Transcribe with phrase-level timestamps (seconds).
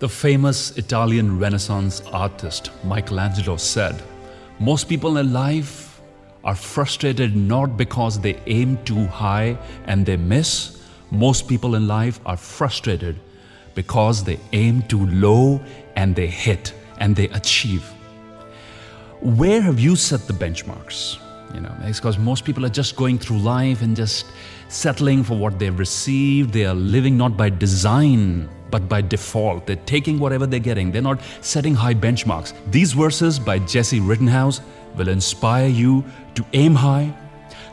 [0.00, 4.02] The famous Italian Renaissance artist Michelangelo said,
[4.58, 6.00] Most people in life
[6.42, 10.82] are frustrated not because they aim too high and they miss.
[11.12, 13.20] Most people in life are frustrated
[13.76, 15.62] because they aim too low
[15.94, 17.84] and they hit and they achieve.
[19.20, 21.18] Where have you set the benchmarks?
[21.54, 24.26] You know, it's because most people are just going through life and just
[24.68, 26.52] settling for what they've received.
[26.52, 29.66] They are living not by design, but by default.
[29.66, 30.90] They're taking whatever they're getting.
[30.90, 32.54] They're not setting high benchmarks.
[32.72, 34.60] These verses by Jessie Rittenhouse
[34.96, 37.14] will inspire you to aim high,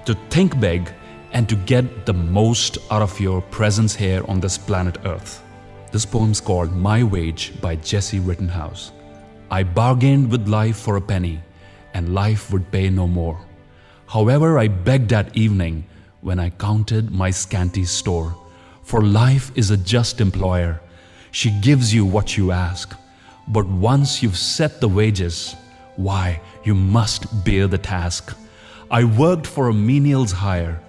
[0.05, 0.93] to think big,
[1.31, 5.41] and to get the most out of your presence here on this planet Earth.
[5.91, 8.91] This poem's called My Wage by Jessie Rittenhouse.
[9.49, 11.39] I bargained with life for a penny,
[11.95, 13.39] and life would pay no more.
[14.05, 15.83] However, I begged that evening
[16.21, 18.35] when I counted my scanty store.
[18.83, 20.79] For life is a just employer.
[21.31, 22.93] She gives you what you ask.
[23.47, 25.55] But once you've set the wages,
[25.95, 28.37] why, you must bear the task.
[28.89, 30.79] I worked for a menial's hire,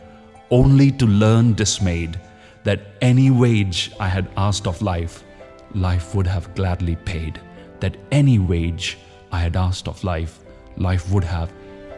[0.51, 2.21] only to learn dismayed
[2.65, 5.25] that any wage I had asked of life,
[5.75, 7.41] life would have gladly paid.
[7.81, 8.99] That any wage
[9.33, 10.41] I had asked of life,
[10.77, 11.53] life would have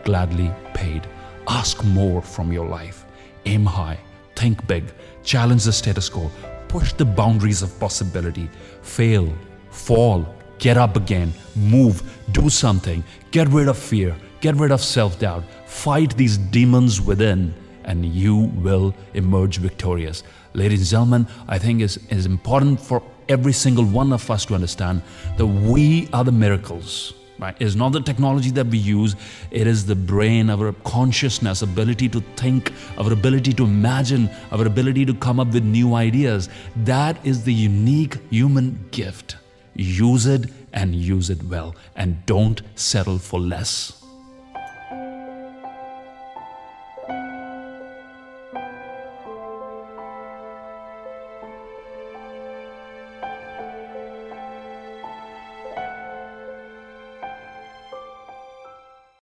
[0.04, 1.06] gladly paid.
[1.48, 3.04] Ask more from your life.
[3.46, 3.98] Aim high,
[4.36, 4.84] think big,
[5.22, 6.30] challenge the status quo,
[6.74, 8.50] push the boundaries of possibility,
[8.82, 9.32] fail,
[9.70, 10.26] fall,
[10.58, 15.44] get up again, move, do something, get rid of fear, get rid of self doubt,
[15.66, 20.24] fight these demons within, and you will emerge victorious.
[20.54, 24.56] Ladies and gentlemen, I think it's, it's important for every single one of us to
[24.56, 25.02] understand
[25.36, 27.76] that we are the miracles right?
[27.76, 29.16] Not the technology that we use.
[29.50, 35.04] It is the brain our consciousness ability to think our ability to imagine our ability
[35.06, 36.48] to come up with new ideas.
[36.76, 39.36] That is the unique human gift.
[39.74, 44.03] Use it and use it well and don't settle for less